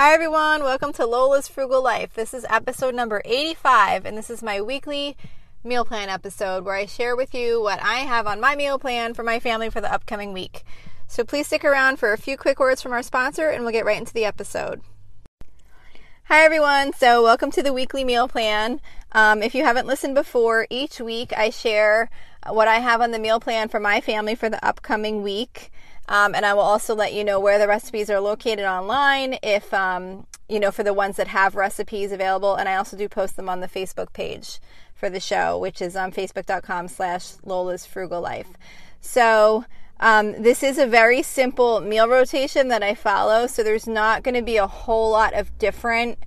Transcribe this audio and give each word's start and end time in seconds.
Hi, 0.00 0.14
everyone. 0.14 0.62
Welcome 0.62 0.94
to 0.94 1.04
Lola's 1.04 1.46
Frugal 1.46 1.82
Life. 1.84 2.14
This 2.14 2.32
is 2.32 2.46
episode 2.48 2.94
number 2.94 3.20
85, 3.22 4.06
and 4.06 4.16
this 4.16 4.30
is 4.30 4.42
my 4.42 4.58
weekly 4.58 5.14
meal 5.62 5.84
plan 5.84 6.08
episode 6.08 6.64
where 6.64 6.74
I 6.74 6.86
share 6.86 7.14
with 7.14 7.34
you 7.34 7.60
what 7.60 7.82
I 7.82 7.96
have 7.96 8.26
on 8.26 8.40
my 8.40 8.56
meal 8.56 8.78
plan 8.78 9.12
for 9.12 9.22
my 9.22 9.38
family 9.38 9.68
for 9.68 9.82
the 9.82 9.92
upcoming 9.92 10.32
week. 10.32 10.64
So 11.06 11.22
please 11.22 11.48
stick 11.48 11.66
around 11.66 11.98
for 11.98 12.14
a 12.14 12.16
few 12.16 12.38
quick 12.38 12.58
words 12.58 12.80
from 12.80 12.92
our 12.92 13.02
sponsor, 13.02 13.50
and 13.50 13.62
we'll 13.62 13.74
get 13.74 13.84
right 13.84 13.98
into 13.98 14.14
the 14.14 14.24
episode. 14.24 14.80
Hi, 16.24 16.46
everyone. 16.46 16.94
So, 16.94 17.22
welcome 17.22 17.50
to 17.50 17.62
the 17.62 17.74
weekly 17.74 18.02
meal 18.02 18.26
plan. 18.26 18.80
Um, 19.12 19.42
if 19.42 19.54
you 19.54 19.64
haven't 19.64 19.86
listened 19.86 20.14
before, 20.14 20.66
each 20.70 20.98
week 20.98 21.34
I 21.36 21.50
share 21.50 22.08
what 22.48 22.68
I 22.68 22.78
have 22.78 23.02
on 23.02 23.10
the 23.10 23.18
meal 23.18 23.38
plan 23.38 23.68
for 23.68 23.78
my 23.78 24.00
family 24.00 24.34
for 24.34 24.48
the 24.48 24.64
upcoming 24.64 25.22
week. 25.22 25.70
Um, 26.10 26.34
and 26.34 26.44
I 26.44 26.54
will 26.54 26.62
also 26.62 26.94
let 26.94 27.14
you 27.14 27.22
know 27.22 27.38
where 27.38 27.58
the 27.58 27.68
recipes 27.68 28.10
are 28.10 28.20
located 28.20 28.64
online 28.64 29.38
if, 29.44 29.72
um, 29.72 30.26
you 30.48 30.58
know, 30.58 30.72
for 30.72 30.82
the 30.82 30.92
ones 30.92 31.16
that 31.16 31.28
have 31.28 31.54
recipes 31.54 32.10
available. 32.10 32.56
And 32.56 32.68
I 32.68 32.74
also 32.74 32.96
do 32.96 33.08
post 33.08 33.36
them 33.36 33.48
on 33.48 33.60
the 33.60 33.68
Facebook 33.68 34.12
page 34.12 34.58
for 34.92 35.08
the 35.08 35.20
show, 35.20 35.56
which 35.56 35.80
is 35.80 35.94
on 35.94 36.10
facebook.com 36.10 36.88
slash 36.88 37.34
Lola's 37.44 37.86
Frugal 37.86 38.20
Life. 38.20 38.48
So, 39.00 39.64
um, 40.00 40.42
this 40.42 40.62
is 40.62 40.78
a 40.78 40.86
very 40.86 41.22
simple 41.22 41.80
meal 41.80 42.08
rotation 42.08 42.68
that 42.68 42.82
I 42.82 42.94
follow. 42.94 43.46
So 43.46 43.62
there's 43.62 43.86
not 43.86 44.22
going 44.22 44.34
to 44.34 44.42
be 44.42 44.56
a 44.56 44.66
whole 44.66 45.10
lot 45.10 45.34
of 45.34 45.56
different 45.58 46.18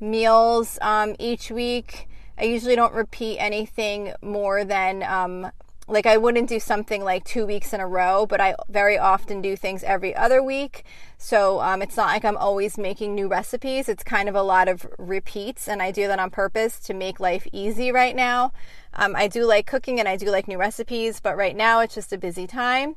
meals 0.00 0.78
um, 0.82 1.14
each 1.18 1.50
week. 1.50 2.08
I 2.36 2.44
usually 2.44 2.74
don't 2.74 2.92
repeat 2.92 3.38
anything 3.38 4.12
more 4.20 4.64
than 4.64 5.02
um, 5.04 5.50
like 5.90 6.06
I 6.06 6.16
wouldn't 6.16 6.48
do 6.48 6.60
something 6.60 7.02
like 7.02 7.24
two 7.24 7.44
weeks 7.44 7.72
in 7.72 7.80
a 7.80 7.86
row, 7.86 8.24
but 8.24 8.40
I 8.40 8.54
very 8.68 8.96
often 8.96 9.42
do 9.42 9.56
things 9.56 9.82
every 9.82 10.14
other 10.14 10.42
week. 10.42 10.84
So 11.18 11.60
um, 11.60 11.82
it's 11.82 11.96
not 11.96 12.06
like 12.06 12.24
I'm 12.24 12.36
always 12.36 12.78
making 12.78 13.14
new 13.14 13.26
recipes. 13.26 13.88
It's 13.88 14.04
kind 14.04 14.28
of 14.28 14.34
a 14.36 14.42
lot 14.42 14.68
of 14.68 14.86
repeats, 14.98 15.68
and 15.68 15.82
I 15.82 15.90
do 15.90 16.06
that 16.06 16.20
on 16.20 16.30
purpose 16.30 16.78
to 16.80 16.94
make 16.94 17.18
life 17.18 17.46
easy 17.52 17.90
right 17.90 18.14
now. 18.14 18.52
Um, 18.94 19.14
I 19.16 19.26
do 19.26 19.44
like 19.44 19.66
cooking 19.66 19.98
and 19.98 20.08
I 20.08 20.16
do 20.16 20.30
like 20.30 20.48
new 20.48 20.58
recipes, 20.58 21.20
but 21.20 21.36
right 21.36 21.56
now 21.56 21.80
it's 21.80 21.94
just 21.94 22.12
a 22.12 22.18
busy 22.18 22.46
time, 22.46 22.94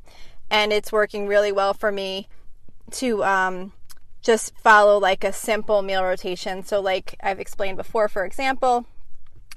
and 0.48 0.72
it's 0.72 0.92
working 0.92 1.26
really 1.26 1.52
well 1.52 1.74
for 1.74 1.90
me 1.90 2.28
to 2.92 3.24
um, 3.24 3.72
just 4.22 4.56
follow 4.56 4.98
like 4.98 5.24
a 5.24 5.32
simple 5.32 5.82
meal 5.82 6.04
rotation. 6.04 6.62
So, 6.62 6.80
like 6.80 7.16
I've 7.22 7.40
explained 7.40 7.76
before, 7.76 8.08
for 8.08 8.24
example, 8.24 8.86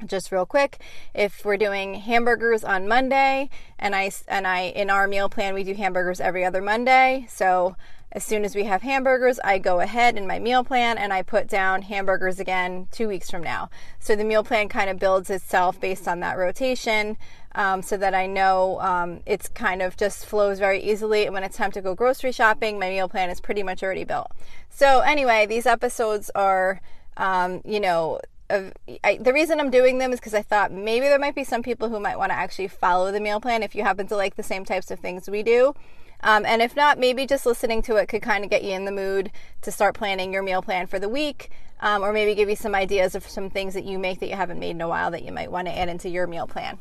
just 0.06 0.32
real 0.32 0.46
quick 0.46 0.80
if 1.14 1.44
we're 1.44 1.58
doing 1.58 1.96
hamburgers 1.96 2.64
on 2.64 2.88
monday 2.88 3.50
and 3.80 3.96
i 3.96 4.12
and 4.28 4.46
i 4.46 4.62
in 4.62 4.90
our 4.90 5.08
meal 5.08 5.30
plan 5.30 5.54
we 5.54 5.64
do 5.64 5.74
hamburgers 5.74 6.20
every 6.20 6.46
other 6.46 6.62
monday 6.62 7.26
so 7.30 7.76
as 8.12 8.24
soon 8.24 8.46
as 8.46 8.56
we 8.56 8.64
have 8.64 8.82
hamburgers 8.82 9.40
i 9.44 9.58
go 9.58 9.80
ahead 9.80 10.18
in 10.18 10.26
my 10.26 10.40
meal 10.40 10.64
plan 10.64 10.98
and 10.98 11.12
i 11.12 11.22
put 11.22 11.48
down 11.48 11.82
hamburgers 11.82 12.40
again 12.40 12.88
two 12.92 13.08
weeks 13.08 13.30
from 13.30 13.44
now. 13.44 13.70
So 14.00 14.16
the 14.16 14.24
meal 14.24 14.44
plan 14.44 14.70
kind 14.70 14.90
of 14.90 14.98
builds 14.98 15.30
itself 15.30 15.80
based 15.80 16.08
on 16.08 16.22
that 16.22 16.38
rotation 16.38 17.18
um, 17.54 17.82
so 17.82 17.98
that 17.98 18.14
i 18.16 18.26
know 18.26 18.80
um, 18.80 19.20
it's 19.26 19.50
kind 19.50 19.82
of 19.82 19.98
just 19.98 20.26
flows 20.26 20.58
very 20.60 20.82
easily 20.82 21.26
and 21.26 21.34
when 21.34 21.44
it's 21.44 21.58
time 21.58 21.72
to 21.72 21.82
go 21.82 21.96
grocery 21.96 22.32
shopping. 22.32 22.80
My 22.80 22.90
meal 22.90 23.10
plan 23.10 23.30
is 23.30 23.42
pretty 23.42 23.64
much 23.64 23.84
already 23.84 24.06
built. 24.06 24.32
So 24.70 25.02
anyway 25.02 25.46
these 25.46 25.66
episodes 25.66 26.32
are 26.34 26.82
um, 27.18 27.62
you 27.66 27.80
know 27.80 28.20
of, 28.50 28.74
I, 29.04 29.18
the 29.18 29.34
reason 29.34 29.60
I'm 29.60 29.70
doing 29.70 29.98
them 29.98 30.14
is 30.14 30.20
because 30.20 30.34
I 30.34 30.42
thought 30.42 30.72
maybe 30.72 31.08
there 31.08 31.20
might 31.20 31.36
be 31.36 31.44
some 31.44 31.64
people 31.64 31.90
who 31.90 32.00
might 32.00 32.18
want 32.18 32.32
to 32.32 32.38
actually 32.38 32.68
follow 32.68 33.12
the 33.12 33.20
meal 33.20 33.40
plan 33.40 33.64
if 33.64 33.76
you 33.76 33.84
happen 33.84 34.08
to 34.08 34.16
like 34.16 34.36
the 34.36 34.44
same 34.44 34.66
types 34.66 34.92
of 34.92 35.00
things 35.00 35.30
we 35.30 35.44
do. 35.44 35.74
Um, 36.22 36.46
and 36.46 36.62
if 36.62 36.76
not, 36.76 36.98
maybe 36.98 37.26
just 37.26 37.46
listening 37.46 37.82
to 37.84 37.96
it 37.98 38.08
could 38.08 38.22
kind 38.22 38.44
of 38.44 38.50
get 38.50 38.64
you 38.64 38.72
in 38.72 38.86
the 38.86 38.92
mood 38.92 39.32
to 39.62 39.72
start 39.72 39.96
planning 39.96 40.34
your 40.34 40.44
meal 40.44 40.62
plan 40.62 40.88
for 40.88 41.00
the 41.00 41.10
week, 41.10 41.52
um, 41.80 42.02
or 42.02 42.12
maybe 42.12 42.34
give 42.34 42.50
you 42.50 42.56
some 42.56 42.74
ideas 42.74 43.14
of 43.14 43.28
some 43.28 43.50
things 43.50 43.74
that 43.76 43.84
you 43.84 44.00
make 44.00 44.20
that 44.20 44.30
you 44.30 44.36
haven't 44.36 44.60
made 44.60 44.72
in 44.72 44.82
a 44.82 44.88
while 44.88 45.12
that 45.12 45.24
you 45.24 45.32
might 45.32 45.52
want 45.52 45.68
to 45.68 45.78
add 45.78 45.90
into 45.90 46.10
your 46.10 46.26
meal 46.26 46.48
plan. 46.48 46.80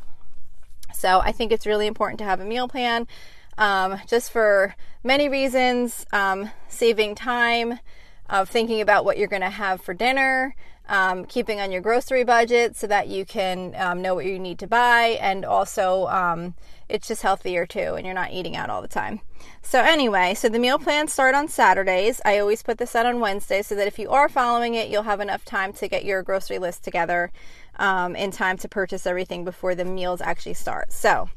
So 0.94 1.20
I 1.20 1.32
think 1.32 1.52
it's 1.52 1.66
really 1.66 1.86
important 1.86 2.18
to 2.20 2.24
have 2.24 2.40
a 2.40 2.44
meal 2.44 2.68
plan, 2.68 3.06
um, 3.58 4.00
just 4.06 4.30
for 4.30 4.74
many 5.04 5.28
reasons, 5.28 6.06
um, 6.12 6.50
saving 6.68 7.14
time 7.14 7.80
of 8.28 8.48
thinking 8.48 8.80
about 8.80 9.04
what 9.04 9.18
you're 9.18 9.28
going 9.28 9.42
to 9.42 9.50
have 9.50 9.80
for 9.80 9.94
dinner 9.94 10.54
um, 10.88 11.24
keeping 11.24 11.60
on 11.60 11.72
your 11.72 11.80
grocery 11.80 12.24
budget 12.24 12.76
so 12.76 12.86
that 12.86 13.08
you 13.08 13.24
can 13.24 13.74
um, 13.76 14.02
know 14.02 14.14
what 14.14 14.24
you 14.24 14.38
need 14.38 14.58
to 14.60 14.66
buy, 14.66 15.18
and 15.20 15.44
also 15.44 16.06
um, 16.06 16.54
it's 16.88 17.08
just 17.08 17.22
healthier 17.22 17.66
too, 17.66 17.94
and 17.94 18.04
you're 18.04 18.14
not 18.14 18.32
eating 18.32 18.56
out 18.56 18.70
all 18.70 18.82
the 18.82 18.88
time. 18.88 19.20
So, 19.62 19.80
anyway, 19.80 20.34
so 20.34 20.48
the 20.48 20.58
meal 20.58 20.78
plans 20.78 21.12
start 21.12 21.34
on 21.34 21.48
Saturdays. 21.48 22.20
I 22.24 22.38
always 22.38 22.62
put 22.62 22.78
this 22.78 22.94
out 22.94 23.06
on 23.06 23.20
Wednesday 23.20 23.62
so 23.62 23.74
that 23.74 23.88
if 23.88 23.98
you 23.98 24.10
are 24.10 24.28
following 24.28 24.74
it, 24.74 24.88
you'll 24.88 25.02
have 25.02 25.20
enough 25.20 25.44
time 25.44 25.72
to 25.74 25.88
get 25.88 26.04
your 26.04 26.22
grocery 26.22 26.58
list 26.58 26.84
together 26.84 27.32
um, 27.78 28.14
in 28.14 28.30
time 28.30 28.56
to 28.58 28.68
purchase 28.68 29.06
everything 29.06 29.44
before 29.44 29.74
the 29.74 29.84
meals 29.84 30.20
actually 30.20 30.54
start. 30.54 30.92
So, 30.92 31.28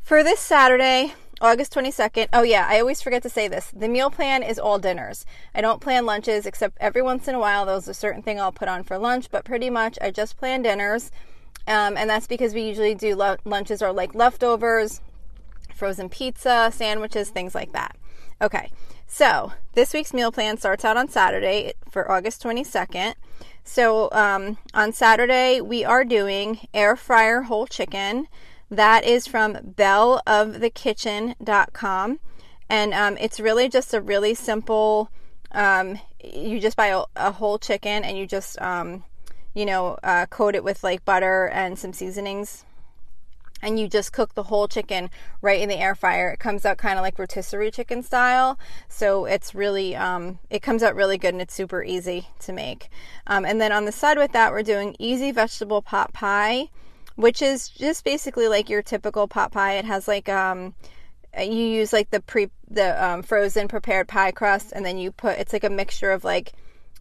for 0.00 0.22
this 0.22 0.40
Saturday, 0.40 1.14
August 1.40 1.72
22nd. 1.74 2.28
Oh, 2.32 2.42
yeah, 2.42 2.66
I 2.68 2.80
always 2.80 3.00
forget 3.00 3.22
to 3.22 3.28
say 3.28 3.46
this. 3.46 3.70
The 3.74 3.88
meal 3.88 4.10
plan 4.10 4.42
is 4.42 4.58
all 4.58 4.78
dinners. 4.78 5.24
I 5.54 5.60
don't 5.60 5.80
plan 5.80 6.04
lunches 6.04 6.46
except 6.46 6.76
every 6.80 7.02
once 7.02 7.28
in 7.28 7.34
a 7.34 7.38
while. 7.38 7.66
There's 7.66 7.86
a 7.86 7.94
certain 7.94 8.22
thing 8.22 8.40
I'll 8.40 8.52
put 8.52 8.68
on 8.68 8.82
for 8.82 8.98
lunch, 8.98 9.30
but 9.30 9.44
pretty 9.44 9.70
much 9.70 9.98
I 10.00 10.10
just 10.10 10.36
plan 10.36 10.62
dinners. 10.62 11.10
Um, 11.68 11.96
and 11.96 12.10
that's 12.10 12.26
because 12.26 12.54
we 12.54 12.62
usually 12.62 12.94
do 12.94 13.14
lo- 13.14 13.36
lunches 13.44 13.82
or 13.82 13.92
like 13.92 14.14
leftovers, 14.14 15.00
frozen 15.74 16.08
pizza, 16.08 16.70
sandwiches, 16.74 17.30
things 17.30 17.54
like 17.54 17.72
that. 17.72 17.96
Okay, 18.40 18.70
so 19.06 19.52
this 19.74 19.92
week's 19.92 20.14
meal 20.14 20.32
plan 20.32 20.56
starts 20.56 20.84
out 20.84 20.96
on 20.96 21.08
Saturday 21.08 21.74
for 21.90 22.10
August 22.10 22.42
22nd. 22.42 23.14
So 23.64 24.08
um, 24.12 24.56
on 24.72 24.92
Saturday, 24.92 25.60
we 25.60 25.84
are 25.84 26.04
doing 26.04 26.66
air 26.72 26.96
fryer 26.96 27.42
whole 27.42 27.66
chicken. 27.66 28.28
That 28.70 29.04
is 29.04 29.26
from 29.26 29.54
belleofthekitchen.com. 29.54 32.20
And 32.70 32.92
um, 32.92 33.16
it's 33.18 33.40
really 33.40 33.66
just 33.68 33.94
a 33.94 34.00
really 34.00 34.34
simple, 34.34 35.10
um, 35.52 35.98
you 36.22 36.60
just 36.60 36.76
buy 36.76 36.88
a, 36.88 37.04
a, 37.16 37.32
whole 37.32 37.58
chicken 37.58 38.04
and 38.04 38.18
you 38.18 38.26
just, 38.26 38.60
um, 38.60 39.04
you 39.54 39.64
know, 39.64 39.96
uh, 40.02 40.26
coat 40.26 40.54
it 40.54 40.62
with 40.62 40.84
like 40.84 41.06
butter 41.06 41.48
and 41.48 41.78
some 41.78 41.94
seasonings. 41.94 42.66
And 43.62 43.80
you 43.80 43.88
just 43.88 44.12
cook 44.12 44.34
the 44.34 44.42
whole 44.44 44.68
chicken 44.68 45.08
right 45.40 45.60
in 45.60 45.70
the 45.70 45.78
air 45.78 45.94
fryer. 45.94 46.30
It 46.30 46.38
comes 46.38 46.66
out 46.66 46.78
kind 46.78 46.98
of 46.98 47.02
like 47.02 47.18
rotisserie 47.18 47.70
chicken 47.70 48.02
style. 48.02 48.58
So 48.88 49.24
it's 49.24 49.54
really, 49.54 49.96
um, 49.96 50.38
it 50.50 50.60
comes 50.60 50.82
out 50.82 50.94
really 50.94 51.16
good 51.18 51.34
and 51.34 51.40
it's 51.40 51.54
super 51.54 51.82
easy 51.82 52.28
to 52.40 52.52
make. 52.52 52.90
Um, 53.26 53.46
and 53.46 53.60
then 53.60 53.72
on 53.72 53.86
the 53.86 53.92
side 53.92 54.18
with 54.18 54.32
that, 54.32 54.52
we're 54.52 54.62
doing 54.62 54.94
easy 54.98 55.32
vegetable 55.32 55.80
pot 55.80 56.12
pie 56.12 56.68
which 57.18 57.42
is 57.42 57.68
just 57.68 58.04
basically 58.04 58.46
like 58.46 58.70
your 58.70 58.80
typical 58.80 59.26
pot 59.26 59.50
pie. 59.50 59.74
It 59.74 59.84
has 59.84 60.06
like 60.06 60.28
um 60.28 60.72
you 61.36 61.52
use 61.52 61.92
like 61.92 62.10
the 62.10 62.20
pre 62.20 62.48
the 62.70 63.04
um, 63.04 63.22
frozen 63.22 63.66
prepared 63.66 64.06
pie 64.06 64.30
crust 64.30 64.72
and 64.72 64.86
then 64.86 64.98
you 64.98 65.10
put 65.10 65.36
it's 65.36 65.52
like 65.52 65.64
a 65.64 65.70
mixture 65.70 66.12
of 66.12 66.22
like 66.22 66.52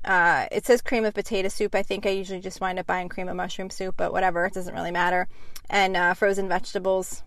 uh, 0.04 0.48
it 0.52 0.66
says 0.66 0.82
cream 0.82 1.06
of 1.06 1.14
potato 1.14 1.50
soup. 1.50 1.76
I 1.76 1.84
think 1.84 2.06
I 2.06 2.10
usually 2.10 2.40
just 2.40 2.62
wind 2.62 2.80
up 2.80 2.88
buying 2.88 3.10
cream 3.10 3.28
of 3.28 3.36
mushroom 3.36 3.70
soup, 3.70 3.96
but 3.98 4.12
whatever, 4.12 4.46
it 4.46 4.54
doesn't 4.54 4.74
really 4.74 4.92
matter. 4.92 5.28
And 5.70 5.96
uh, 5.98 6.14
frozen 6.14 6.48
vegetables 6.48 7.24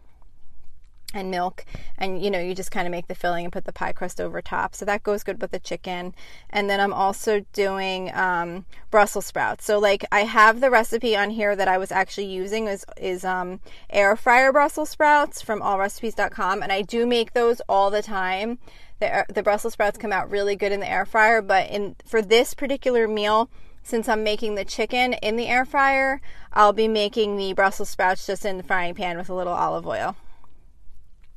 and 1.13 1.31
milk 1.31 1.65
and 1.99 2.23
you 2.23 2.31
know 2.31 2.41
you 2.41 2.55
just 2.55 2.71
kind 2.71 2.87
of 2.87 2.91
make 2.91 3.09
the 3.09 3.15
filling 3.15 3.45
and 3.45 3.53
put 3.53 3.65
the 3.65 3.73
pie 3.73 3.93
crust 3.93 4.21
over 4.21 4.41
top. 4.41 4.75
So 4.75 4.85
that 4.85 5.03
goes 5.03 5.23
good 5.23 5.41
with 5.41 5.51
the 5.51 5.59
chicken. 5.59 6.15
And 6.51 6.69
then 6.71 6.81
i'm 6.81 6.93
also 6.93 7.45
doing 7.53 8.15
um, 8.15 8.65
brussels 8.91 9.27
sprouts. 9.27 9.65
So 9.65 9.79
like 9.79 10.05
i 10.13 10.21
have 10.21 10.61
the 10.61 10.71
recipe 10.71 11.17
on 11.17 11.31
here 11.31 11.57
that 11.57 11.69
i 11.69 11.79
was 11.79 11.93
actually 11.93 12.27
using 12.27 12.67
is 12.67 12.85
is 12.97 13.25
um, 13.25 13.61
air 13.91 14.17
fryer 14.17 14.53
brussels 14.53 14.91
sprouts 14.91 15.43
from 15.43 15.61
allrecipes.com 15.61 16.63
and 16.63 16.73
i 16.73 16.83
do 16.83 17.07
make 17.07 17.33
those 17.33 17.61
all 17.69 17.91
the 17.91 18.03
time. 18.03 18.59
The, 19.01 19.25
the 19.33 19.43
brussels 19.43 19.73
sprouts 19.73 19.99
come 19.99 20.13
out 20.13 20.31
really 20.31 20.57
good 20.57 20.73
in 20.73 20.81
the 20.81 20.91
air 20.91 21.07
fryer 21.07 21.43
but 21.43 21.71
in 21.71 21.97
for 22.05 22.23
this 22.23 22.55
particular 22.55 23.09
meal 23.09 23.51
since 23.83 24.09
I'm 24.09 24.23
making 24.23 24.55
the 24.55 24.65
chicken 24.65 25.15
in 25.15 25.37
the 25.37 25.47
air 25.47 25.65
fryer, 25.65 26.21
I'll 26.53 26.75
be 26.75 26.87
making 26.87 27.37
the 27.37 27.55
Brussels 27.55 27.89
sprouts 27.89 28.27
just 28.27 28.45
in 28.45 28.59
the 28.59 28.63
frying 28.63 28.95
pan 28.95 29.17
with 29.17 29.29
a 29.29 29.35
little 29.35 29.55
olive 29.55 29.87
oil. 29.87 30.17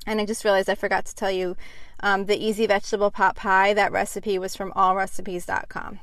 And 0.06 0.20
I 0.20 0.26
just 0.26 0.44
realized 0.44 0.70
I 0.70 0.76
forgot 0.76 1.06
to 1.06 1.16
tell 1.16 1.32
you 1.32 1.56
um, 2.02 2.26
the 2.26 2.38
easy 2.38 2.68
vegetable 2.68 3.12
pot 3.12 3.36
pie. 3.36 3.74
That 3.74 3.92
recipe 3.92 4.38
was 4.38 4.56
from 4.56 4.72
allrecipes.com. 4.74 6.00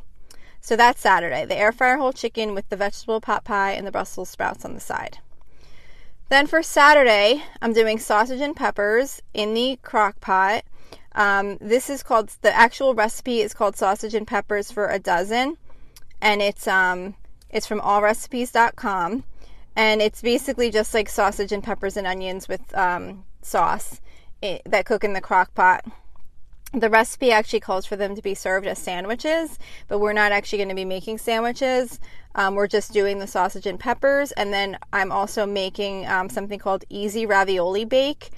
So 0.61 0.77
that's 0.77 1.01
Saturday. 1.01 1.45
The 1.45 1.57
air 1.57 1.73
fryer 1.73 1.97
whole 1.97 2.13
chicken 2.13 2.55
with 2.55 2.69
the 2.69 2.77
vegetable 2.77 3.21
pot 3.21 3.45
pie 3.45 3.73
and 3.73 3.87
the 3.87 3.93
Brussels 3.93 4.29
sprouts 4.29 4.65
on 4.65 4.75
the 4.75 4.81
side. 4.81 5.19
Then 6.31 6.47
for 6.47 6.63
Saturday, 6.63 7.43
I'm 7.61 7.73
doing 7.73 7.99
sausage 7.99 8.41
and 8.41 8.55
peppers 8.55 9.21
in 9.35 9.53
the 9.53 9.79
crock 9.83 10.21
pot. 10.21 10.65
Um, 11.13 11.59
this 11.61 11.91
is 11.91 12.05
called 12.05 12.31
the 12.43 12.55
actual 12.55 12.95
recipe 12.95 13.41
is 13.41 13.53
called 13.53 13.77
sausage 13.77 14.15
and 14.15 14.27
peppers 14.27 14.71
for 14.71 14.89
a 14.89 15.01
dozen, 15.01 15.57
and 16.21 16.41
it's 16.41 16.69
um 16.69 17.17
it's 17.51 17.67
from 17.67 17.81
allrecipes.com, 17.81 19.25
and 19.77 20.03
it's 20.03 20.23
basically 20.23 20.71
just 20.71 20.95
like 20.95 21.09
sausage 21.09 21.53
and 21.53 21.63
peppers 21.63 21.97
and 21.97 22.07
onions 22.07 22.49
with 22.49 22.77
um, 22.77 23.25
sauce 23.43 24.01
it, 24.43 24.63
that 24.65 24.87
cook 24.87 25.05
in 25.05 25.13
the 25.13 25.21
crock 25.21 25.55
pot. 25.55 25.85
the 26.73 26.89
recipe 26.89 27.33
actually 27.33 27.61
calls 27.61 27.85
for 27.85 27.97
them 27.97 28.15
to 28.15 28.23
be 28.23 28.35
served 28.35 28.67
as 28.67 28.79
sandwiches, 28.79 29.59
but 29.89 29.99
we're 29.99 30.13
not 30.13 30.33
actually 30.33 30.59
going 30.59 30.69
to 30.69 30.75
be 30.75 30.85
making 30.85 31.19
sandwiches. 31.19 31.99
Um, 32.37 32.55
we're 32.55 32.69
just 32.69 32.93
doing 32.93 33.19
the 33.19 33.27
sausage 33.27 33.67
and 33.67 33.79
peppers, 33.79 34.31
and 34.33 34.53
then 34.53 34.79
I'm 34.93 35.11
also 35.11 35.47
making 35.47 36.07
um, 36.07 36.29
something 36.29 36.59
called 36.61 36.85
Easy 36.89 37.27
Ravioli 37.27 37.85
Bake. 37.85 38.31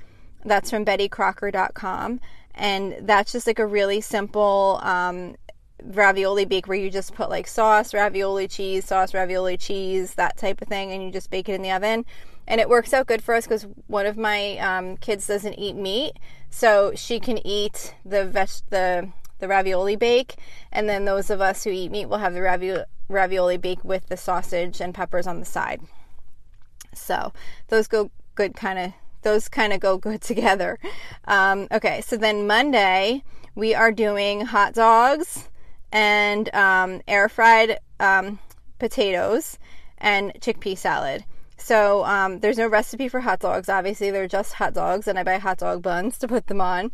That's 0.45 0.71
from 0.71 0.85
BettyCrocker.com, 0.85 2.21
and 2.55 2.97
that's 3.03 3.33
just 3.33 3.47
like 3.47 3.59
a 3.59 3.67
really 3.67 4.01
simple 4.01 4.81
um, 4.83 5.37
ravioli 5.85 6.45
bake 6.45 6.67
where 6.67 6.79
you 6.79 6.91
just 6.91 7.15
put 7.15 7.31
like 7.31 7.47
sauce, 7.47 7.95
ravioli 7.95 8.49
cheese, 8.49 8.85
sauce, 8.85 9.15
ravioli 9.15 9.57
cheese, 9.57 10.15
that 10.15 10.37
type 10.37 10.63
of 10.63 10.69
thing, 10.69 10.93
and 10.93 11.03
you 11.03 11.11
just 11.11 11.31
bake 11.31 11.49
it 11.49 11.55
in 11.55 11.63
the 11.63 11.73
oven. 11.73 12.05
And 12.47 12.61
it 12.61 12.69
works 12.69 12.93
out 12.93 13.07
good 13.07 13.23
for 13.23 13.35
us 13.35 13.45
because 13.45 13.67
one 13.87 14.07
of 14.07 14.17
my 14.17 14.59
um, 14.59 14.97
kids 14.97 15.27
doesn't 15.27 15.55
eat 15.55 15.77
meat, 15.77 16.19
so 16.51 16.93
she 16.95 17.21
can 17.21 17.45
eat 17.47 17.95
the 18.05 18.25
veg- 18.25 18.69
the 18.71 19.11
the 19.39 19.49
ravioli 19.49 19.97
bake, 19.97 20.37
and 20.71 20.89
then 20.89 21.05
those 21.05 21.29
of 21.29 21.41
us 21.41 21.65
who 21.65 21.71
eat 21.71 21.91
meat 21.91 22.07
will 22.07 22.19
have 22.19 22.35
the 22.35 22.43
ravioli 22.43 22.85
ravioli 23.09 23.57
bake 23.57 23.85
with 23.85 24.09
the 24.09 24.17
sausage 24.17 24.81
and 24.81 24.95
peppers 24.95 25.27
on 25.27 25.41
the 25.41 25.47
side. 25.47 25.81
So 26.95 27.33
those 27.69 27.89
go 27.89 28.11
good, 28.35 28.55
kind 28.55 28.79
of 28.79 28.93
those 29.23 29.49
kind 29.49 29.73
of 29.73 29.81
go 29.81 29.99
good 29.99 30.21
together. 30.33 30.79
Um, 31.27 31.69
okay, 31.71 32.01
so 32.01 32.17
then 32.17 32.47
Monday 32.47 33.23
we 33.55 33.75
are 33.75 33.93
doing 33.93 34.47
hot 34.47 34.75
dogs 34.75 35.49
and 35.93 36.53
um, 36.55 37.03
air 37.07 37.29
fried 37.29 37.79
um, 38.01 38.39
potatoes 38.79 39.59
and 39.99 40.33
chickpea 40.41 40.77
salad. 40.77 41.25
So 41.57 42.05
um, 42.05 42.41
there's 42.41 42.59
no 42.59 42.67
recipe 42.67 43.09
for 43.09 43.21
hot 43.21 43.39
dogs. 43.39 43.69
Obviously, 43.69 44.11
they're 44.11 44.27
just 44.27 44.55
hot 44.55 44.75
dogs, 44.75 45.07
and 45.07 45.17
I 45.19 45.23
buy 45.23 45.39
hot 45.39 45.59
dog 45.59 45.83
buns 45.83 46.19
to 46.19 46.27
put 46.27 46.49
them 46.49 46.61
on. 46.61 46.91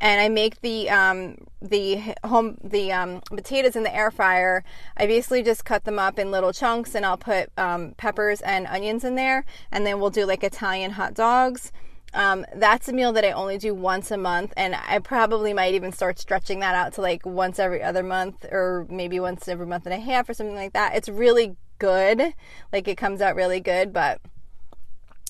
And 0.00 0.20
I 0.20 0.28
make 0.28 0.60
the 0.60 0.90
um, 0.90 1.36
the 1.60 2.14
home 2.24 2.56
the 2.62 2.92
um, 2.92 3.20
potatoes 3.28 3.76
in 3.76 3.82
the 3.82 3.94
air 3.94 4.10
fryer. 4.10 4.64
I 4.96 5.06
basically 5.06 5.42
just 5.42 5.64
cut 5.64 5.84
them 5.84 5.98
up 5.98 6.18
in 6.18 6.30
little 6.30 6.52
chunks, 6.52 6.94
and 6.94 7.04
I'll 7.04 7.16
put 7.16 7.50
um, 7.56 7.94
peppers 7.96 8.40
and 8.40 8.66
onions 8.66 9.04
in 9.04 9.14
there, 9.14 9.44
and 9.70 9.84
then 9.86 10.00
we'll 10.00 10.10
do 10.10 10.24
like 10.24 10.42
Italian 10.42 10.92
hot 10.92 11.14
dogs. 11.14 11.72
Um, 12.14 12.46
that's 12.54 12.88
a 12.88 12.92
meal 12.92 13.12
that 13.12 13.24
I 13.24 13.32
only 13.32 13.58
do 13.58 13.74
once 13.74 14.10
a 14.10 14.16
month, 14.16 14.54
and 14.56 14.74
I 14.74 14.98
probably 14.98 15.52
might 15.52 15.74
even 15.74 15.92
start 15.92 16.18
stretching 16.18 16.60
that 16.60 16.74
out 16.74 16.94
to 16.94 17.02
like 17.02 17.26
once 17.26 17.58
every 17.58 17.82
other 17.82 18.02
month, 18.02 18.46
or 18.50 18.86
maybe 18.88 19.20
once 19.20 19.46
every 19.46 19.66
month 19.66 19.86
and 19.86 19.94
a 19.94 19.98
half, 19.98 20.28
or 20.28 20.34
something 20.34 20.56
like 20.56 20.72
that. 20.72 20.96
It's 20.96 21.08
really 21.08 21.56
good. 21.78 22.34
Like 22.72 22.88
it 22.88 22.96
comes 22.96 23.20
out 23.20 23.36
really 23.36 23.60
good, 23.60 23.92
but 23.92 24.20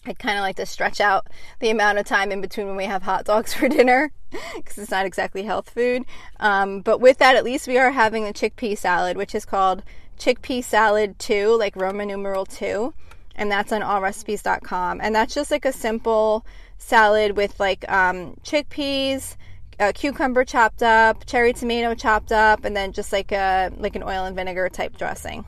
I 0.07 0.15
kind 0.15 0.39
of 0.39 0.43
like 0.43 0.57
to 0.57 0.67
stretch 0.67 1.01
out 1.01 1.29
the 1.61 1.71
amount 1.71 1.99
of 1.99 2.07
time 2.07 2.33
in 2.33 2.41
between 2.41 2.67
when 2.67 2.77
we 2.77 2.85
have 2.85 3.03
hot 3.03 3.25
dogs 3.25 3.53
for 3.55 3.69
dinner 3.69 4.13
because 4.57 4.79
it's 4.79 4.91
not 4.91 5.07
exactly 5.07 5.43
health 5.43 5.71
food. 5.71 6.05
Um, 6.41 6.81
but 6.81 7.01
with 7.01 7.19
that, 7.19 7.37
at 7.37 7.45
least 7.45 7.69
we 7.69 7.79
are 7.79 7.91
having 7.91 8.27
a 8.27 8.33
chickpea 8.33 8.79
salad, 8.79 9.17
which 9.17 9.35
is 9.35 9.45
called 9.45 9.83
Chickpea 10.19 10.65
Salad 10.65 11.19
2, 11.19 11.57
like 11.59 11.77
Roman 11.77 12.09
numeral 12.09 12.47
2. 12.47 12.93
And 13.37 13.51
that's 13.51 13.73
on 13.73 13.83
allrecipes.com. 13.83 15.01
And 15.01 15.15
that's 15.15 15.35
just 15.35 15.51
like 15.51 15.65
a 15.65 15.73
simple 15.73 16.45
salad 16.79 17.37
with 17.37 17.59
like 17.61 17.91
um, 17.91 18.37
chickpeas, 18.43 19.37
a 19.79 19.93
cucumber 19.93 20.45
chopped 20.45 20.83
up, 20.83 21.27
cherry 21.27 21.53
tomato 21.53 21.95
chopped 21.95 22.33
up, 22.33 22.65
and 22.65 22.77
then 22.77 22.93
just 22.93 23.13
like 23.13 23.33
a 23.33 23.71
like 23.77 23.97
an 23.97 24.03
oil 24.03 24.25
and 24.25 24.35
vinegar 24.35 24.69
type 24.69 24.97
dressing. 24.97 25.45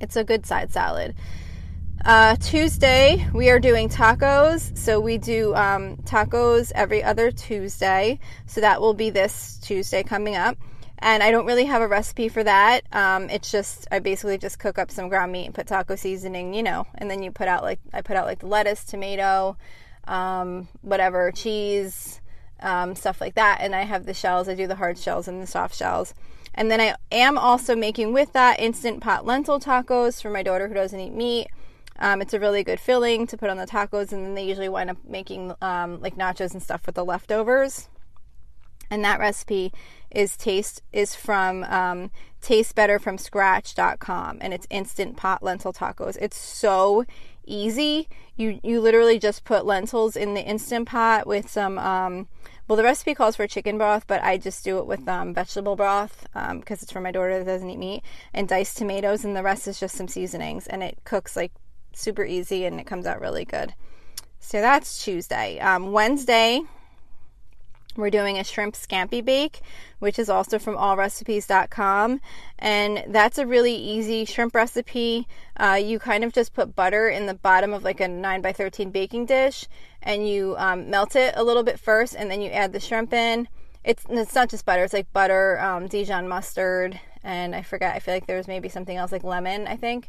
It's 0.00 0.16
a 0.16 0.24
good 0.24 0.46
side 0.46 0.72
salad. 0.72 1.14
Uh, 2.04 2.34
Tuesday, 2.36 3.28
we 3.32 3.48
are 3.50 3.60
doing 3.60 3.88
tacos. 3.88 4.76
So 4.76 4.98
we 4.98 5.18
do 5.18 5.54
um, 5.54 5.98
tacos 5.98 6.72
every 6.74 7.02
other 7.02 7.30
Tuesday. 7.30 8.18
So 8.46 8.60
that 8.60 8.80
will 8.80 8.94
be 8.94 9.10
this 9.10 9.58
Tuesday 9.62 10.02
coming 10.02 10.34
up. 10.34 10.56
And 11.02 11.20
I 11.20 11.32
don't 11.32 11.46
really 11.46 11.64
have 11.64 11.82
a 11.82 11.88
recipe 11.88 12.28
for 12.28 12.44
that. 12.44 12.82
Um, 12.92 13.28
it's 13.28 13.50
just, 13.50 13.88
I 13.90 13.98
basically 13.98 14.38
just 14.38 14.60
cook 14.60 14.78
up 14.78 14.88
some 14.88 15.08
ground 15.08 15.32
meat 15.32 15.46
and 15.46 15.54
put 15.54 15.66
taco 15.66 15.96
seasoning, 15.96 16.54
you 16.54 16.62
know, 16.62 16.86
and 16.94 17.10
then 17.10 17.24
you 17.24 17.32
put 17.32 17.48
out 17.48 17.64
like, 17.64 17.80
I 17.92 18.02
put 18.02 18.16
out 18.16 18.24
like 18.24 18.38
the 18.38 18.46
lettuce, 18.46 18.84
tomato, 18.84 19.56
um, 20.06 20.68
whatever, 20.80 21.32
cheese, 21.32 22.20
um, 22.60 22.94
stuff 22.94 23.20
like 23.20 23.34
that. 23.34 23.58
And 23.60 23.74
I 23.74 23.82
have 23.82 24.06
the 24.06 24.14
shells. 24.14 24.48
I 24.48 24.54
do 24.54 24.68
the 24.68 24.76
hard 24.76 24.96
shells 24.96 25.26
and 25.26 25.42
the 25.42 25.46
soft 25.48 25.74
shells. 25.74 26.14
And 26.54 26.70
then 26.70 26.80
I 26.80 26.94
am 27.10 27.36
also 27.36 27.74
making 27.74 28.12
with 28.12 28.32
that 28.34 28.60
instant 28.60 29.00
pot 29.00 29.26
lentil 29.26 29.58
tacos 29.58 30.22
for 30.22 30.30
my 30.30 30.44
daughter 30.44 30.68
who 30.68 30.74
doesn't 30.74 31.00
eat 31.00 31.12
meat. 31.12 31.48
Um, 31.98 32.22
it's 32.22 32.32
a 32.32 32.38
really 32.38 32.62
good 32.62 32.78
filling 32.78 33.26
to 33.26 33.36
put 33.36 33.50
on 33.50 33.56
the 33.56 33.66
tacos, 33.66 34.12
and 34.12 34.24
then 34.24 34.34
they 34.34 34.44
usually 34.44 34.68
wind 34.68 34.90
up 34.90 34.98
making 35.04 35.52
um, 35.60 36.00
like 36.00 36.16
nachos 36.16 36.52
and 36.52 36.62
stuff 36.62 36.86
with 36.86 36.94
the 36.94 37.04
leftovers. 37.04 37.88
And 38.90 39.04
that 39.04 39.18
recipe 39.18 39.72
is 40.14 40.36
taste 40.36 40.82
is 40.92 41.14
from 41.14 41.64
um, 41.64 42.10
tastebetterfromscratch.com, 42.42 44.38
and 44.40 44.54
it's 44.54 44.66
instant 44.70 45.16
pot 45.16 45.42
lentil 45.42 45.72
tacos. 45.72 46.16
It's 46.20 46.36
so 46.36 47.04
easy. 47.44 48.08
You 48.36 48.60
you 48.62 48.80
literally 48.80 49.18
just 49.18 49.44
put 49.44 49.66
lentils 49.66 50.16
in 50.16 50.34
the 50.34 50.42
instant 50.42 50.88
pot 50.88 51.26
with 51.26 51.50
some 51.50 51.78
um, 51.78 52.28
well, 52.68 52.76
the 52.76 52.84
recipe 52.84 53.14
calls 53.14 53.36
for 53.36 53.46
chicken 53.46 53.76
broth, 53.76 54.06
but 54.06 54.22
I 54.22 54.38
just 54.38 54.64
do 54.64 54.78
it 54.78 54.86
with 54.86 55.06
um, 55.08 55.34
vegetable 55.34 55.76
broth 55.76 56.26
because 56.32 56.50
um, 56.50 56.62
it's 56.68 56.92
for 56.92 57.00
my 57.00 57.10
daughter 57.10 57.38
that 57.38 57.44
doesn't 57.44 57.68
eat 57.68 57.78
meat, 57.78 58.02
and 58.32 58.48
diced 58.48 58.78
tomatoes, 58.78 59.24
and 59.24 59.36
the 59.36 59.42
rest 59.42 59.68
is 59.68 59.78
just 59.78 59.96
some 59.96 60.08
seasonings, 60.08 60.66
and 60.68 60.82
it 60.82 60.98
cooks 61.04 61.36
like 61.36 61.52
super 61.92 62.24
easy, 62.24 62.64
and 62.64 62.80
it 62.80 62.86
comes 62.86 63.04
out 63.06 63.20
really 63.20 63.44
good. 63.44 63.74
So 64.38 64.60
that's 64.60 65.04
Tuesday. 65.04 65.58
Um, 65.58 65.92
Wednesday, 65.92 66.62
we're 67.96 68.10
doing 68.10 68.38
a 68.38 68.44
shrimp 68.44 68.74
scampi 68.74 69.24
bake, 69.24 69.60
which 69.98 70.18
is 70.18 70.28
also 70.28 70.58
from 70.58 70.76
allrecipes.com. 70.76 72.20
And 72.58 73.04
that's 73.08 73.38
a 73.38 73.46
really 73.46 73.74
easy 73.74 74.24
shrimp 74.24 74.54
recipe. 74.54 75.26
Uh, 75.56 75.80
you 75.82 75.98
kind 75.98 76.24
of 76.24 76.32
just 76.32 76.54
put 76.54 76.74
butter 76.74 77.08
in 77.08 77.26
the 77.26 77.34
bottom 77.34 77.72
of 77.72 77.84
like 77.84 78.00
a 78.00 78.08
9 78.08 78.40
by 78.40 78.52
13 78.52 78.90
baking 78.90 79.26
dish 79.26 79.66
and 80.02 80.28
you 80.28 80.56
um, 80.58 80.90
melt 80.90 81.16
it 81.16 81.34
a 81.36 81.44
little 81.44 81.62
bit 81.62 81.78
first 81.78 82.14
and 82.16 82.30
then 82.30 82.40
you 82.40 82.50
add 82.50 82.72
the 82.72 82.80
shrimp 82.80 83.12
in. 83.12 83.48
It's, 83.84 84.04
it's 84.08 84.34
not 84.34 84.48
just 84.48 84.64
butter, 84.64 84.84
it's 84.84 84.92
like 84.92 85.12
butter, 85.12 85.58
um, 85.60 85.88
Dijon 85.88 86.28
mustard, 86.28 87.00
and 87.24 87.52
I 87.52 87.62
forget, 87.62 87.96
I 87.96 87.98
feel 87.98 88.14
like 88.14 88.26
there 88.28 88.36
was 88.36 88.46
maybe 88.46 88.68
something 88.68 88.96
else 88.96 89.10
like 89.10 89.24
lemon, 89.24 89.66
I 89.66 89.76
think. 89.76 90.08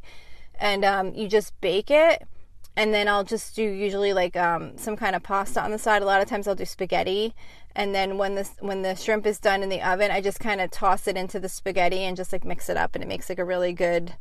And 0.59 0.86
um, 0.86 1.13
you 1.15 1.27
just 1.27 1.59
bake 1.59 1.89
it 1.89 2.27
and 2.75 2.93
then 2.93 3.07
I'll 3.07 3.23
just 3.23 3.55
do 3.55 3.63
usually 3.63 4.13
like 4.13 4.35
um, 4.35 4.77
some 4.77 4.95
kind 4.95 5.15
of 5.15 5.23
pasta 5.23 5.61
on 5.61 5.71
the 5.71 5.77
side. 5.77 6.01
A 6.01 6.05
lot 6.05 6.21
of 6.21 6.27
times 6.27 6.47
I'll 6.47 6.55
do 6.55 6.65
spaghetti, 6.65 7.33
and 7.75 7.93
then 7.93 8.17
when 8.17 8.35
this 8.35 8.51
when 8.59 8.81
the 8.81 8.95
shrimp 8.95 9.25
is 9.25 9.39
done 9.39 9.63
in 9.63 9.69
the 9.69 9.81
oven, 9.81 10.11
I 10.11 10.21
just 10.21 10.39
kind 10.39 10.61
of 10.61 10.71
toss 10.71 11.07
it 11.07 11.17
into 11.17 11.39
the 11.39 11.49
spaghetti 11.49 11.99
and 11.99 12.17
just 12.17 12.33
like 12.33 12.45
mix 12.45 12.69
it 12.69 12.77
up, 12.77 12.95
and 12.95 13.03
it 13.03 13.07
makes 13.07 13.29
like 13.29 13.39
a 13.39 13.45
really 13.45 13.74
good 13.74 14.13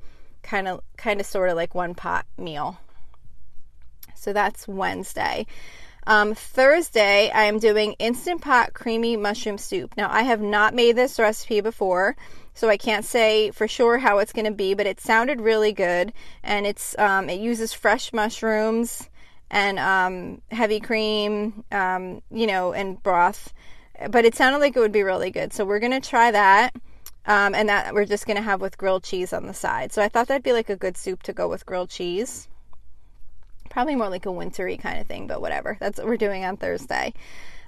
kind 0.43 0.69
of 0.69 0.83
kind 0.97 1.21
of 1.21 1.27
sort 1.27 1.51
of 1.51 1.57
like 1.57 1.75
one 1.75 1.95
pot 1.95 2.27
meal. 2.37 2.79
So 4.15 4.33
that's 4.33 4.69
Wednesday. 4.69 5.47
Um, 6.07 6.35
Thursday, 6.35 7.31
I 7.31 7.45
am 7.45 7.61
doing 7.61 7.95
Instant 7.99 8.41
Pot 8.41 8.73
Creamy 8.75 9.17
Mushroom 9.17 9.57
Soup. 9.57 9.93
Now, 9.97 10.11
I 10.11 10.23
have 10.23 10.41
not 10.41 10.75
made 10.75 10.97
this 10.97 11.19
recipe 11.19 11.61
before, 11.61 12.17
so 12.55 12.69
I 12.69 12.77
can't 12.77 13.05
say 13.05 13.51
for 13.51 13.67
sure 13.67 13.99
how 13.99 14.19
it's 14.19 14.33
going 14.33 14.45
to 14.45 14.53
be, 14.53 14.75
but 14.75 14.87
it 14.87 15.01
sounded 15.01 15.41
really 15.41 15.73
good, 15.73 16.13
and 16.43 16.67
it's 16.67 16.97
um, 16.99 17.29
it 17.29 17.41
uses 17.41 17.73
fresh 17.73 18.13
mushrooms 18.13 19.09
and 19.51 19.79
um, 19.79 20.41
heavy 20.51 20.81
cream, 20.81 21.65
um, 21.71 22.23
you 22.31 22.47
know, 22.47 22.73
and 22.73 23.03
broth. 23.03 23.53
But 24.11 24.25
it 24.25 24.35
sounded 24.35 24.59
like 24.59 24.77
it 24.77 24.81
would 24.81 24.93
be 24.93 25.03
really 25.03 25.31
good. 25.31 25.53
So 25.53 25.65
we're 25.65 25.79
going 25.79 25.93
to 25.93 26.09
try 26.09 26.31
that. 26.31 26.75
Um, 27.25 27.55
and 27.55 27.69
that 27.69 27.95
we're 27.95 28.05
just 28.05 28.27
going 28.27 28.37
to 28.37 28.43
have 28.43 28.61
with 28.61 28.77
grilled 28.77 29.05
cheese 29.05 29.33
on 29.33 29.47
the 29.47 29.55
side. 29.55 29.93
So 29.93 30.03
I 30.03 30.09
thought 30.09 30.27
that'd 30.27 30.43
be 30.43 30.53
like 30.53 30.69
a 30.69 30.75
good 30.75 30.97
soup 30.97 31.23
to 31.23 31.33
go 31.33 31.47
with 31.47 31.65
grilled 31.65 31.89
cheese. 31.89 32.49
Probably 33.71 33.95
more 33.95 34.09
like 34.09 34.27
a 34.27 34.33
wintry 34.33 34.77
kind 34.77 35.01
of 35.01 35.07
thing, 35.07 35.29
but 35.29 35.41
whatever. 35.41 35.77
That's 35.79 35.99
what 35.99 36.09
we're 36.09 36.17
doing 36.17 36.45
on 36.45 36.57
Thursday. 36.57 37.15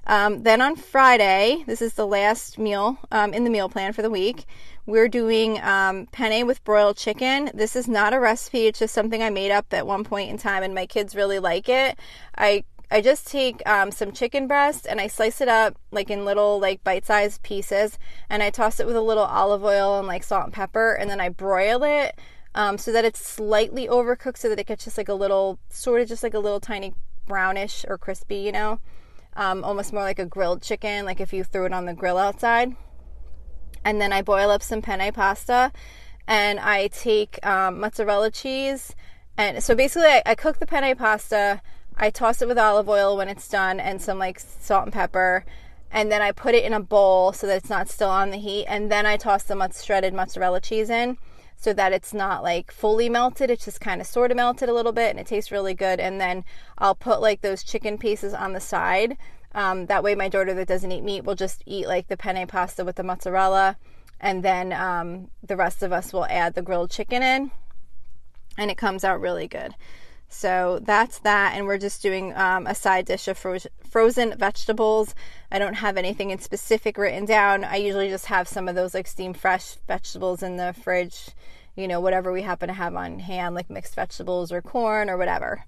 Um, 0.07 0.43
then 0.43 0.61
on 0.61 0.75
Friday, 0.75 1.63
this 1.65 1.81
is 1.81 1.93
the 1.93 2.05
last 2.05 2.59
meal 2.59 2.97
um, 3.11 3.33
in 3.33 3.43
the 3.43 3.49
meal 3.49 3.69
plan 3.69 3.91
for 3.93 4.01
the 4.01 4.09
week. 4.09 4.45
We're 4.85 5.07
doing 5.07 5.59
um, 5.63 6.05
penne 6.11 6.45
with 6.45 6.63
broiled 6.63 6.97
chicken. 6.97 7.49
This 7.53 7.75
is 7.75 7.87
not 7.87 8.13
a 8.13 8.19
recipe, 8.19 8.67
it's 8.67 8.79
just 8.79 8.93
something 8.93 9.23
I 9.23 9.31
made 9.31 9.51
up 9.51 9.73
at 9.73 9.87
one 9.87 10.03
point 10.03 10.29
in 10.29 10.37
time, 10.37 10.61
and 10.61 10.75
my 10.75 10.85
kids 10.85 11.15
really 11.15 11.39
like 11.39 11.67
it. 11.69 11.97
I 12.37 12.63
I 12.91 13.01
just 13.01 13.25
take 13.27 13.67
um, 13.67 13.89
some 13.89 14.11
chicken 14.11 14.45
breast 14.47 14.85
and 14.87 15.01
I 15.01 15.07
slice 15.07 15.41
it 15.41 15.47
up 15.47 15.75
like 15.89 16.11
in 16.11 16.23
little 16.23 16.59
like 16.59 16.83
bite-sized 16.83 17.41
pieces, 17.41 17.97
and 18.29 18.43
I 18.43 18.51
toss 18.51 18.79
it 18.79 18.85
with 18.85 18.95
a 18.95 19.01
little 19.01 19.23
olive 19.23 19.63
oil 19.63 19.97
and 19.97 20.07
like 20.07 20.23
salt 20.23 20.45
and 20.45 20.53
pepper, 20.53 20.93
and 20.93 21.09
then 21.09 21.19
I 21.19 21.29
broil 21.29 21.83
it 21.83 22.19
um, 22.53 22.77
so 22.77 22.91
that 22.91 23.05
it's 23.05 23.19
slightly 23.19 23.87
overcooked, 23.87 24.37
so 24.37 24.49
that 24.49 24.59
it 24.59 24.67
gets 24.67 24.83
just 24.85 24.97
like 24.99 25.09
a 25.09 25.15
little, 25.15 25.57
sort 25.69 26.01
of 26.01 26.07
just 26.07 26.21
like 26.21 26.35
a 26.35 26.39
little 26.39 26.59
tiny 26.59 26.93
brownish 27.25 27.85
or 27.87 27.97
crispy, 27.97 28.37
you 28.37 28.51
know, 28.51 28.79
um, 29.35 29.63
almost 29.63 29.93
more 29.93 30.03
like 30.03 30.19
a 30.19 30.25
grilled 30.25 30.61
chicken, 30.61 31.05
like 31.05 31.19
if 31.19 31.33
you 31.33 31.43
threw 31.43 31.65
it 31.65 31.73
on 31.73 31.85
the 31.85 31.93
grill 31.93 32.17
outside 32.17 32.75
and 33.85 34.01
then 34.01 34.11
I 34.11 34.23
boil 34.23 34.49
up 34.49 34.63
some 34.63 34.81
penne 34.81 35.13
pasta 35.13 35.71
and 36.27 36.59
I 36.59 36.87
take 36.87 37.45
um, 37.45 37.79
mozzarella 37.79 38.31
cheese. 38.31 38.95
And 39.37 39.63
so 39.63 39.75
basically, 39.75 40.07
I, 40.07 40.23
I 40.25 40.35
cook 40.35 40.57
the 40.57 40.65
penne 40.65 40.95
pasta, 40.95 41.61
I 41.95 42.09
toss 42.09 42.41
it 42.41 42.47
with 42.47 42.57
olive 42.57 42.89
oil 42.89 43.15
when 43.15 43.29
it's 43.29 43.47
done, 43.47 43.79
and 43.79 44.01
some 44.01 44.17
like 44.17 44.39
salt 44.39 44.85
and 44.85 44.93
pepper. 44.93 45.45
and 45.91 46.11
then 46.11 46.21
I 46.21 46.31
put 46.31 46.55
it 46.55 46.65
in 46.65 46.73
a 46.73 46.79
bowl 46.79 47.31
so 47.31 47.47
that 47.47 47.57
it's 47.57 47.69
not 47.69 47.87
still 47.89 48.09
on 48.09 48.31
the 48.31 48.37
heat, 48.37 48.65
and 48.65 48.91
then 48.91 49.05
I 49.05 49.17
toss 49.17 49.43
the 49.43 49.71
shredded 49.71 50.13
mozzarella 50.13 50.59
cheese 50.59 50.89
in 50.89 51.17
so 51.57 51.73
that 51.73 51.93
it's 51.93 52.13
not 52.13 52.43
like 52.43 52.71
fully 52.71 53.09
melted. 53.09 53.49
It's 53.49 53.65
just 53.65 53.81
kind 53.81 54.01
of 54.01 54.07
sort 54.07 54.31
of 54.31 54.37
melted 54.37 54.69
a 54.69 54.73
little 54.73 54.91
bit 54.91 55.11
and 55.11 55.19
it 55.19 55.27
tastes 55.27 55.51
really 55.51 55.73
good. 55.73 55.99
And 55.99 56.19
then 56.19 56.43
I'll 56.77 56.95
put 56.95 57.21
like 57.21 57.41
those 57.41 57.63
chicken 57.63 57.97
pieces 57.97 58.33
on 58.33 58.53
the 58.53 58.59
side. 58.59 59.17
Um, 59.53 59.85
that 59.85 60.03
way, 60.03 60.15
my 60.15 60.27
daughter 60.27 60.53
that 60.53 60.67
doesn't 60.67 60.91
eat 60.91 61.03
meat 61.03 61.23
will 61.23 61.35
just 61.35 61.63
eat 61.65 61.87
like 61.87 62.07
the 62.07 62.17
penne 62.17 62.45
pasta 62.47 62.83
with 62.83 62.97
the 62.97 63.03
mozzarella. 63.03 63.77
And 64.19 64.43
then 64.43 64.73
um, 64.73 65.29
the 65.41 65.55
rest 65.55 65.81
of 65.81 65.91
us 65.91 66.11
will 66.11 66.25
add 66.25 66.55
the 66.55 66.61
grilled 66.61 66.91
chicken 66.91 67.23
in. 67.23 67.51
And 68.57 68.69
it 68.69 68.77
comes 68.77 69.03
out 69.03 69.21
really 69.21 69.47
good. 69.47 69.75
So 70.37 70.79
that's 70.81 71.19
that, 71.19 71.53
and 71.55 71.65
we're 71.65 71.77
just 71.77 72.01
doing 72.01 72.35
um, 72.35 72.67
a 72.67 72.75
side 72.75 73.05
dish 73.05 73.29
of 73.29 73.37
fro- 73.37 73.57
frozen 73.89 74.37
vegetables. 74.37 75.15
I 75.49 75.59
don't 75.59 75.75
have 75.75 75.95
anything 75.95 76.29
in 76.29 76.39
specific 76.39 76.97
written 76.97 77.23
down. 77.23 77.63
I 77.63 77.77
usually 77.77 78.09
just 78.09 78.25
have 78.25 78.45
some 78.45 78.67
of 78.67 78.75
those 78.75 78.93
like 78.93 79.07
steamed 79.07 79.37
fresh 79.37 79.77
vegetables 79.87 80.43
in 80.43 80.57
the 80.57 80.73
fridge, 80.73 81.29
you 81.77 81.87
know, 81.87 82.01
whatever 82.01 82.33
we 82.33 82.41
happen 82.41 82.67
to 82.67 82.73
have 82.73 82.95
on 82.95 83.19
hand, 83.19 83.55
like 83.55 83.69
mixed 83.69 83.95
vegetables 83.95 84.51
or 84.51 84.61
corn 84.61 85.09
or 85.09 85.15
whatever. 85.17 85.63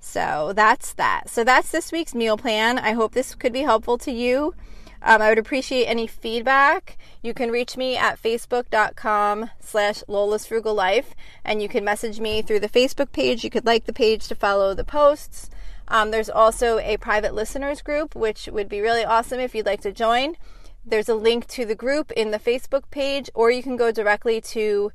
So 0.00 0.54
that's 0.56 0.94
that. 0.94 1.28
So 1.28 1.44
that's 1.44 1.70
this 1.70 1.92
week's 1.92 2.14
meal 2.14 2.38
plan. 2.38 2.78
I 2.78 2.92
hope 2.92 3.12
this 3.12 3.34
could 3.34 3.52
be 3.52 3.62
helpful 3.62 3.98
to 3.98 4.10
you. 4.10 4.54
Um, 5.02 5.22
I 5.22 5.28
would 5.28 5.38
appreciate 5.38 5.86
any 5.86 6.06
feedback. 6.06 6.98
You 7.22 7.32
can 7.32 7.50
reach 7.50 7.76
me 7.76 7.96
at 7.96 8.20
facebook.com 8.20 9.50
slash 9.60 10.02
Lola's 10.08 10.46
Frugal 10.46 10.74
Life, 10.74 11.14
and 11.44 11.62
you 11.62 11.68
can 11.68 11.84
message 11.84 12.20
me 12.20 12.42
through 12.42 12.60
the 12.60 12.68
Facebook 12.68 13.12
page. 13.12 13.44
You 13.44 13.50
could 13.50 13.66
like 13.66 13.84
the 13.84 13.92
page 13.92 14.26
to 14.28 14.34
follow 14.34 14.74
the 14.74 14.84
posts. 14.84 15.50
Um, 15.86 16.10
there's 16.10 16.28
also 16.28 16.78
a 16.78 16.96
private 16.98 17.34
listeners 17.34 17.80
group, 17.80 18.14
which 18.14 18.48
would 18.52 18.68
be 18.68 18.80
really 18.80 19.04
awesome 19.04 19.40
if 19.40 19.54
you'd 19.54 19.66
like 19.66 19.80
to 19.82 19.92
join. 19.92 20.36
There's 20.84 21.08
a 21.08 21.14
link 21.14 21.46
to 21.48 21.64
the 21.64 21.74
group 21.74 22.10
in 22.12 22.30
the 22.30 22.38
Facebook 22.38 22.90
page, 22.90 23.30
or 23.34 23.50
you 23.50 23.62
can 23.62 23.76
go 23.76 23.90
directly 23.90 24.40
to 24.40 24.92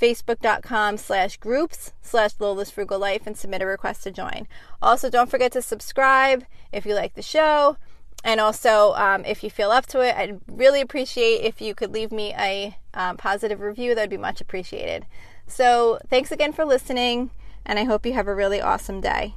facebook.com 0.00 0.98
slash 0.98 1.36
groups 1.38 1.92
slash 2.02 2.32
Lola's 2.38 2.70
Frugal 2.70 2.98
Life 2.98 3.26
and 3.26 3.36
submit 3.36 3.62
a 3.62 3.66
request 3.66 4.02
to 4.04 4.10
join. 4.10 4.46
Also, 4.82 5.08
don't 5.08 5.30
forget 5.30 5.52
to 5.52 5.62
subscribe 5.62 6.44
if 6.72 6.84
you 6.84 6.94
like 6.94 7.14
the 7.14 7.22
show. 7.22 7.76
And 8.26 8.40
also, 8.40 8.92
um, 8.94 9.24
if 9.24 9.44
you 9.44 9.50
feel 9.50 9.70
up 9.70 9.86
to 9.86 10.00
it, 10.00 10.16
I'd 10.16 10.40
really 10.48 10.80
appreciate 10.80 11.44
if 11.44 11.60
you 11.60 11.76
could 11.76 11.92
leave 11.92 12.10
me 12.10 12.34
a 12.36 12.76
um, 12.92 13.16
positive 13.16 13.60
review. 13.60 13.94
That'd 13.94 14.10
be 14.10 14.16
much 14.16 14.40
appreciated. 14.40 15.06
So, 15.46 16.00
thanks 16.10 16.32
again 16.32 16.52
for 16.52 16.64
listening, 16.64 17.30
and 17.64 17.78
I 17.78 17.84
hope 17.84 18.04
you 18.04 18.14
have 18.14 18.26
a 18.26 18.34
really 18.34 18.60
awesome 18.60 19.00
day. 19.00 19.34